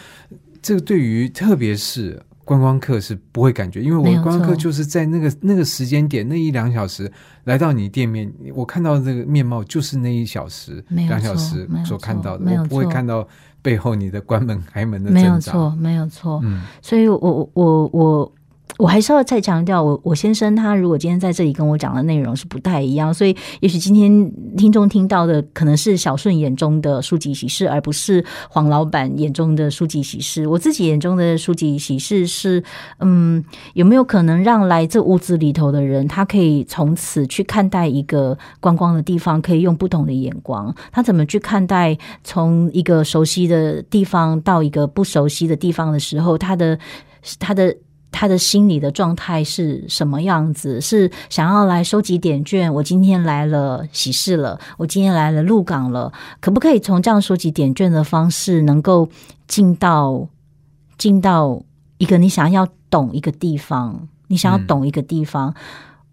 [0.61, 7.11] 这个对于特别是观光客是不会感觉，因为我观光客就是在那个那个时间点那一两小时
[7.45, 13.27] 来到你店面，我看到这个面貌就是那一小时两小时所看到的，我不会看到
[13.63, 17.91] 背后你的关门开门的没有错，没有错，嗯，所以我我我。
[17.93, 18.33] 我
[18.77, 24.11] 我还是要再强调，我我先生他如果今天在这里跟我讲的内容是不太一样，所以也许今天
[24.57, 30.45] 听众听到的可能是小顺眼中的书籍喜事，而不是黄老板眼中的书籍喜事。
[30.49, 32.65] 我自己眼中的书籍喜事是，
[32.99, 46.77] 嗯，有没有可能让来这屋子里头的人，他可以从此去看待一个观光的地方，可以用不同的眼光，他怎么去看待从一个熟悉的地方到一个不熟悉的地方的时候，他的
[47.39, 47.77] 他的。
[48.17, 50.81] 他的心理的状态是什么样子？
[50.81, 52.73] 是想要来收集点券？
[52.73, 59.09] 我今天来了喜事了，我今天来了鹿港了，可不可以从这样收集点券的方式，能够
[59.49, 60.29] 进到
[60.97, 61.61] 进到
[61.99, 65.53] 一个你想要懂一个地方，你想要懂一个地方？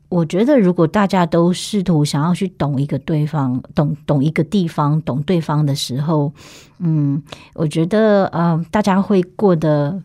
[0.09, 6.33] 我觉得，如果大家都试图想要去懂一个对方，懂懂一个地方，懂对方的时候，
[6.79, 7.21] 嗯，
[7.53, 10.01] 我觉得，呃，大家会过得。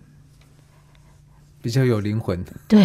[1.67, 2.85] 比较有灵魂， 对，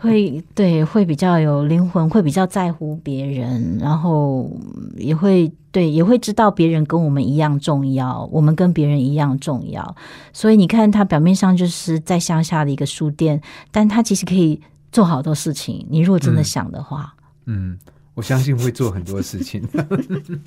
[0.00, 4.50] 会对会比较有灵魂，会比较在乎别人，然后
[4.96, 9.94] 也会对也会知道别人跟我们一样重要，我们跟别人一样重要。
[10.32, 13.38] 所以你看，他表面上就是在乡下的一个书店，
[13.70, 14.58] 但他其实可以
[14.90, 15.86] 做好多事情。
[15.90, 17.14] 你如果真的想的话，
[17.44, 17.78] 嗯，
[18.14, 19.62] 我相信会做很多事情。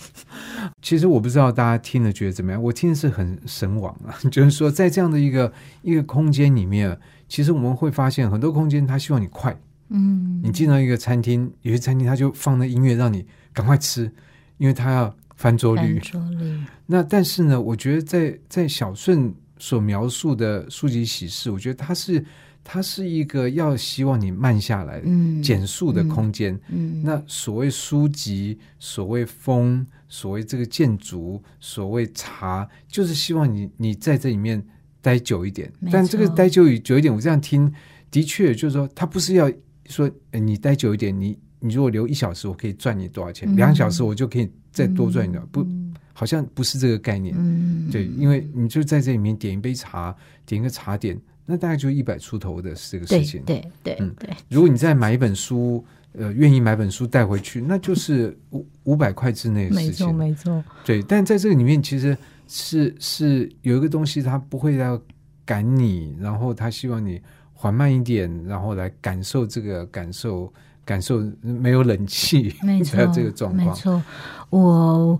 [0.81, 6.97] 其实我不知道大家听了觉得怎么样，我听的是很神往啊， 就是说在这样的一个一个空间里面。
[7.27, 9.57] 其实我们会发现很多空间，他希望你快。
[9.89, 14.11] 嗯，你进到一个餐厅，有些餐厅他就放那音乐让你赶快吃，
[14.57, 16.11] 因为他要翻桌率翻。
[16.11, 22.25] 桌率，那但是呢，我觉得在在小顺所描述的书籍喜事，我觉得它是
[22.63, 26.59] 它是一个要希望你慢下来、嗯，减速的空间。
[26.67, 34.61] 嗯，那所谓书籍，所谓风，所谓这个建筑，所谓茶，就是希望你你在这里面
[35.07, 35.71] 待久一点。
[35.89, 37.71] 但这个待久一久一点，我这样听，
[38.11, 39.49] 的确就是说，他不是要
[39.85, 43.47] 说呃你待久一点，你你如果留一小时，我可以赚你多少钱？
[43.49, 47.33] 嗯两小时我就可以再多赚一点，不，嗯好像不是这个概念。
[47.37, 50.13] 嗯，对，因为你就在这里面点一杯茶，
[50.45, 53.41] 点一个茶点，那大概就一百出头的这个事情。
[53.45, 60.15] 对对嗯对，如果你再买一本书，呃，愿意买本书带回去，那就是五五百块之内的没错事情。
[60.15, 64.99] 没错，对，但在这个里面，其实是是有一个东西，它不会要
[65.45, 67.21] 赶你，然后他希望你
[67.53, 70.51] 缓慢一点，然后来感受这个感受，
[70.85, 73.67] 感受没有冷气没错 的这个状况。
[73.67, 74.01] 没错，
[74.49, 75.19] 我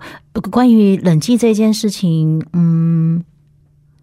[0.51, 3.23] 关于冷气这件事情，嗯。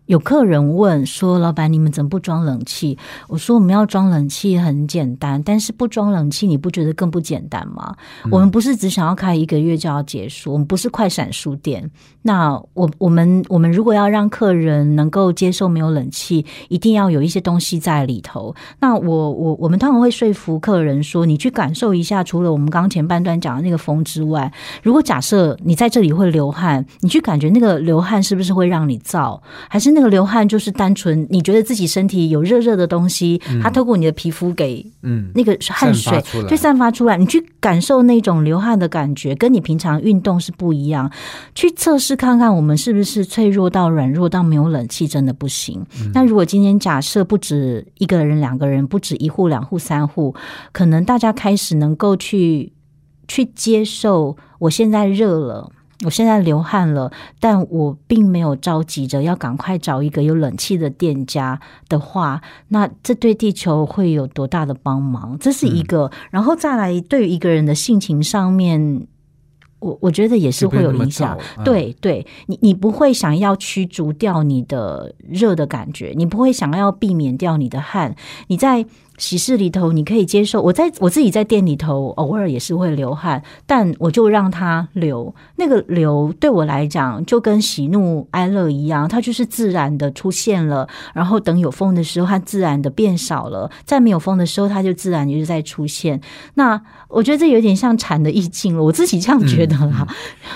[0.07, 2.99] 有客人问说：“老板，你们怎么不装冷气？”
[3.29, 7.95] 我说：“我们要装冷气很简单，但是不装冷气，你不觉得更不简单吗？
[8.31, 11.91] 我们不是只想要开一个月就要结束，我们不是快闪书店。
[12.23, 18.55] 那我我们我们如果要让客人能够接受没有冷气，一定要有一些东西在里头。
[18.81, 24.53] 那我我我们通常会说服客人说，你去感受一下，除了我们刚刚前半段讲的那个风之外，
[24.83, 41.11] 如果假设你在这里会流汗，你去感觉那个流汗是不是会让你燥，还是那个流汗就是单纯你觉得自己身体有热热的东西，它透过你的皮肤给嗯，那个汗水就散发出来，你去感受那种流汗的感觉，跟你平常运动是不一样。
[41.55, 45.85] 去测试看看，我们是不是脆弱到软弱到没有冷气真的不行。
[46.13, 50.35] 那如果今天假设不止一个人、两个人，不止一户、两户、三户，
[50.73, 52.73] 可能大家开始能够去
[53.29, 55.71] 去接受，我现在热了。
[56.05, 65.39] 我现在流汗了，但我并没有着急着要赶快找一个有冷气的店家的话，那这对地球会有多大的帮忙？
[65.39, 69.07] 这是一个，然后再来对于一个人的性情上面，
[69.79, 78.15] 我我觉得也是会有影响对对，你你不会想要驱逐掉你的热的感觉，你不会想要避免掉你的汗，
[78.49, 78.85] 你在。
[79.25, 80.61] 喜事里头，你可以接受。
[80.61, 85.35] 我在我自己在店里头，偶尔也是会流汗，但我就让它流。
[85.57, 90.87] 那个流对我来讲，就跟喜怒哀乐一样，它就是自然的出现了。
[91.15, 96.21] 然后等有风的时候，它自然的变少了；在没有风的时候，它就自然就是在出现。
[96.55, 100.07] 那我觉得这有点像禅的意境了，我自己这样觉得啦。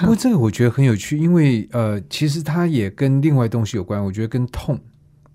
[0.01, 4.05] 不过这个我觉得很有趣，因为呃，其实它也跟另外东西有关。
[4.05, 4.79] 我觉得跟痛。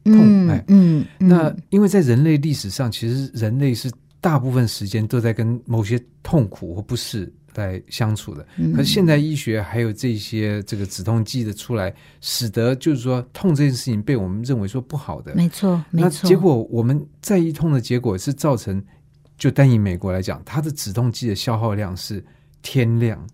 [0.03, 8.45] 痛嗯哎嗯，嗯那因为在人类历史上，其实人类是大部分时间都在跟某些痛苦或不适来相处的。
[8.57, 15.35] 嗯可是现代医学还有这些这个止痛剂的出来，使得就是说痛这件事情被我们认为说不好的。
[15.35, 18.83] 没错没那错，结果我们在意痛的结果是造成，
[19.37, 22.23] 就单以美国来讲，它的止痛剂的消耗量是
[22.61, 23.25] 天量。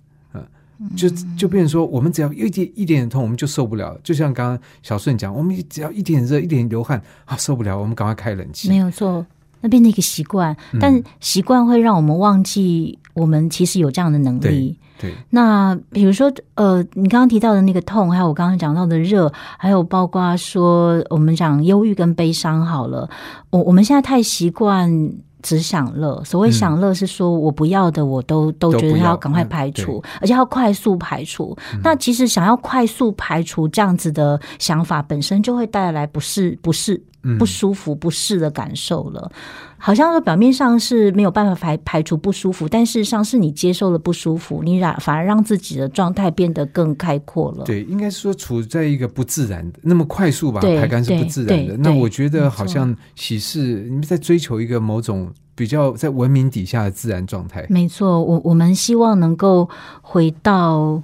[0.82, 4.00] 嗯，就就变成说，我们只要有一点一点点痛，我们就受不了。
[4.02, 8.70] 就像刚刚小顺讲，我们只要一点热、一点流汗啊，受不了，我们赶快开冷气。
[8.70, 9.26] 没有错，
[9.60, 14.78] 那变成一个习惯，嗯但习惯会让我们忘记我们其实有这样的能力。
[15.02, 23.10] 对，那比如说，呃，你刚刚提到的那个痛，还有我刚刚讲到的热，还有包括说我们讲忧郁跟悲伤，好了，
[23.50, 25.12] 我我们现在太习惯。
[25.42, 31.58] 只享乐，所谓享乐是说我不要的，我都都觉得要要赶快嗯排除，而且要快速排除。
[31.84, 37.04] 那其实想要快速排除这样子的想法，本身就会带来不适、不适、嗯
[37.38, 39.32] 不舒服、不适的感受了。
[39.78, 47.64] 好像说表面上是没有办法排排除不舒服，但事实上是你接受了不舒服，你让反而让自己的状态变得更开阔了。
[47.64, 51.78] 对，应该是说处在一个不自然的，那么快速把它排干是不自然的。
[51.78, 57.66] 那我觉得好像喜事，你们在追求一个某种比较在文明底下的自然状态。
[57.70, 59.70] 没错，我我们希望能够
[60.02, 61.02] 回到。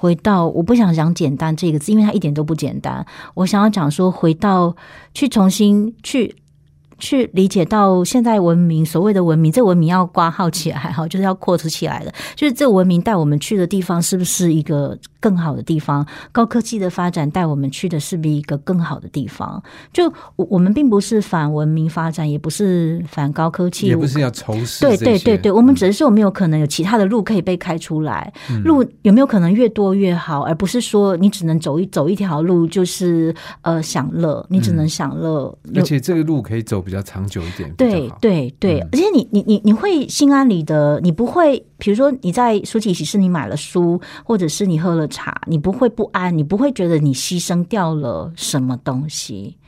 [0.00, 3.04] 回到，我不想讲简单这个字，因为它一点都不简单。
[3.34, 4.74] 我想要讲说，回到
[5.12, 6.34] 去重新去
[6.98, 12.10] 去理解到现在文明所谓的文明，这文明要挂号起来哈，就是要扩出起来的。
[12.34, 19.62] 就是这文明带我们去的地方，是不是一个更好的地方，高科技的发展带我们去的是不是一个更好的地方？
[19.92, 38.88] 就我我们并不是反文明发展，也不是反高科技，也不是要仇视对对对对，我们只是说有没有可能有其他的路可以被开出来，嗯路有没有可能越多越好，而不是说你只能走一走一条路就是呃享乐，你只能享乐，有而且这个路可以走比较长久一点，对对对，嗯。
[38.92, 49.58] 而且你你你你会心安理得，你不会，比如说你在书籍喜事你买了书，或者是你喝了茶，你不会不安，你不会觉得你牺牲掉了什么东西，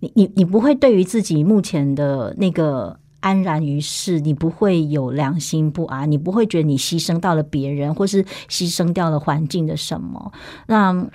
[0.00, 2.98] 你你你不会对于自己目前的那个。
[3.22, 10.32] 安然于世，你不会有良心不安，你不会觉得你牺牲到了别人，或是牺牲掉了环境的什么。
[10.66, 11.06] 那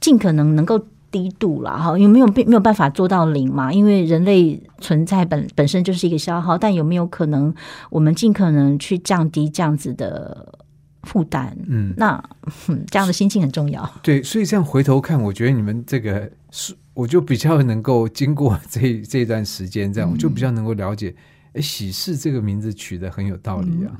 [0.00, 0.80] 尽可能能够
[1.10, 3.70] 低度了，哈，有没有没有办法做到零嘛？
[3.70, 7.54] 因为人类存在本本身就是一个消耗，但有没有可能
[7.90, 10.58] 我们尽可能去降低这样子的
[11.06, 11.56] 负担？
[11.66, 12.22] 嗯，那、
[12.68, 13.88] 嗯、这样的心情很重要。
[14.02, 21.14] 对，所以这样回头看，我觉得你们这个是，我就比较能够经过这这段时间，这样、我就比较能够了解，
[21.54, 23.96] 哎，喜事这个名字取得很有道理啊。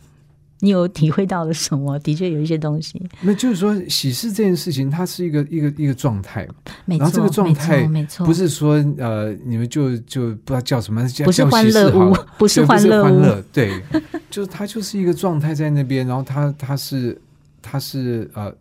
[0.60, 1.98] 你有体会到了什么？
[2.04, 6.46] 的确有一些东西，那就是说，喜事这件事情，它是一个一个一个状态，
[6.84, 13.04] 没错，然后这个状态没错，不是说呃，你们就就不知道叫什么，叫不是叫喜事欢乐屋，不是欢乐屋。
[13.04, 13.82] 欢乐，对，
[14.30, 17.20] 就是它就是一个状态在那边，然后它它是
[17.60, 18.54] 它是呃，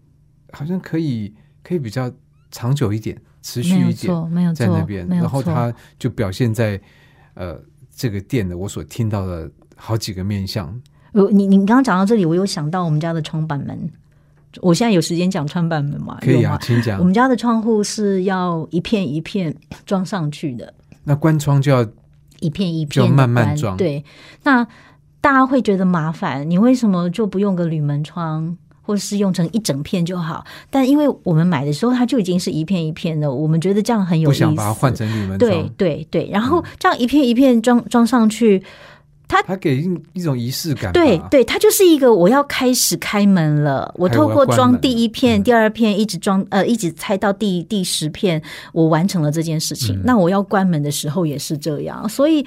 [0.52, 1.34] 好像可以
[1.64, 2.12] 可以比较
[2.52, 6.80] 长久一点，持续一点错，没有错，在那边，然后它就表现在
[7.36, 7.58] 呃
[7.96, 10.78] 这个店的我所听到的好几个面相，
[11.16, 13.90] 我你你刚刚讲到这里，我有想到我们家的窗板门。
[14.62, 16.18] 我现在有时间讲窗板门吗？
[16.22, 17.04] 可以啊，请讲我。
[17.04, 19.54] 们家的窗户是要一片一片
[19.86, 21.86] 装上去的，那关窗就要
[22.40, 24.04] 一片一片慢慢装对，
[24.44, 24.66] 那
[25.20, 28.58] 大家会觉得麻烦，你为什么就不用个铝门窗？
[28.82, 34.40] 或是用成一整片就好，但因为我们买的时候它就已经是一片一片的，我们觉得这样很有不意思。
[34.42, 38.62] 想把它换成铝门对窗，对对，然后这样一片一片装装上去，
[39.28, 40.92] 它给一一种仪式感。
[40.94, 43.94] 对对，它就是一个我要开始开门了。
[43.98, 48.42] 我透过装第一片、嗯第二片，一直装呃，一直拆到第第十片，
[48.74, 50.02] 我完成了这件事嗯情。
[50.04, 52.46] 那我要关门的时候也是这样，所以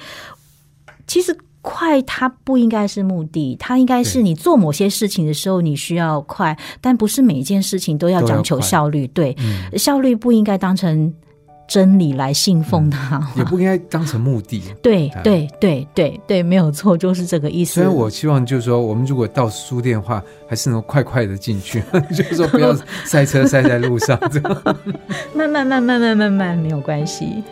[1.07, 1.35] 其实。
[1.61, 9.05] 快，它不应该是目的，它应该是你做某些事情的时候你需要快，但不是每一件事情都要讲求效率。
[9.07, 11.13] 对，嗯，效率不应该当成
[11.69, 13.25] 真理来信奉它。
[13.37, 14.61] 也不应该当成目的。
[14.81, 17.75] 对啊对对对对，没有错，就是这个意思。
[17.75, 24.63] 所以我希望就是说，我们如果到书店的话，还是能够快快的进去， 就是说不要塞车塞在路上这样。
[25.33, 27.43] 慢慢慢慢慢慢慢没有关系。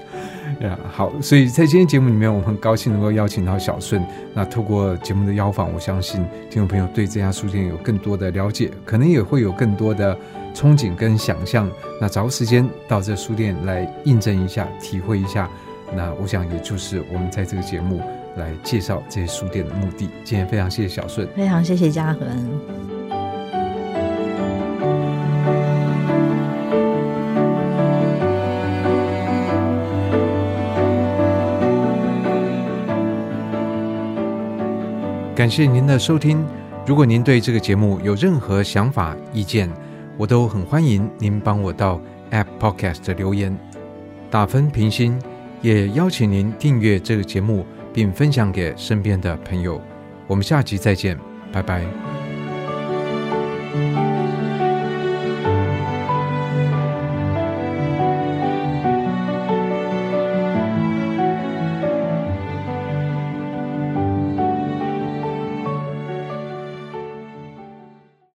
[0.61, 4.03] 呀，好，所以在今天节目里面，我们很高兴能够邀请到小顺。
[4.33, 10.17] 那透过节目的邀访，我相信听众朋友对这家书店有更多的了解，可能也会有更多的
[10.57, 11.69] 憧憬跟想象。
[12.01, 15.47] 那找个时间到这书店来印证一下、体会一下。
[15.95, 18.01] 那我想，也就是我们在这个节目
[18.35, 20.09] 来介绍这些书店的目的。
[20.23, 21.27] 今天非常谢谢小顺。
[21.35, 22.59] 非常谢谢嘉恒。
[35.35, 36.43] 感谢您的收听。
[36.83, 39.69] 如果您对这个节目有任何想法、意见，
[40.17, 42.01] 我都很欢迎您帮我到
[42.31, 43.57] App Podcast 留言、
[44.31, 45.21] 打分、评星，
[45.61, 49.81] 也邀请您订阅这个节目，并分享给身边的朋友。
[50.25, 51.17] 我们下集再见，
[51.53, 52.16] 拜拜。